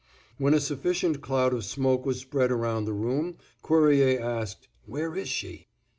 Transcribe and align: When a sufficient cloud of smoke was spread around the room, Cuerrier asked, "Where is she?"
When 0.39 0.55
a 0.55 0.59
sufficient 0.59 1.21
cloud 1.21 1.53
of 1.53 1.63
smoke 1.63 2.07
was 2.07 2.19
spread 2.19 2.51
around 2.51 2.85
the 2.85 2.91
room, 2.91 3.37
Cuerrier 3.61 4.19
asked, 4.19 4.67
"Where 4.87 5.15
is 5.15 5.29
she?" 5.29 5.67